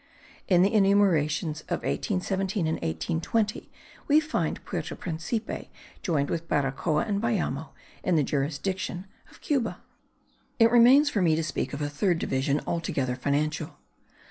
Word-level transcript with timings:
In 0.47 0.63
the 0.63 0.73
enumerations 0.73 1.61
of 1.69 1.83
1817 1.83 2.65
and 2.65 2.77
1820 2.77 3.69
we 4.07 4.19
find 4.19 4.65
Puerto 4.65 4.95
Principe 4.95 5.69
joined 6.01 6.27
with 6.31 6.47
Baracoa 6.47 7.07
and 7.07 7.21
Bayamo, 7.21 7.69
in 8.03 8.15
the 8.15 8.23
jurisdiction 8.23 9.05
of 9.29 9.41
Cuba. 9.41 9.77
It 10.57 10.71
remains 10.71 11.11
for 11.11 11.21
me 11.21 11.35
to 11.35 11.43
speak 11.43 11.71
of 11.71 11.83
a 11.83 11.87
third 11.91 12.17
division 12.17 12.61
altogether 12.65 13.15
financial. 13.15 13.77